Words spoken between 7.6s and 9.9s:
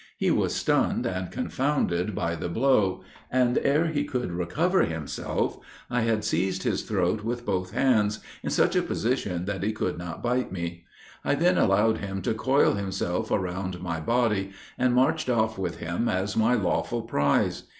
hands, in such a position that he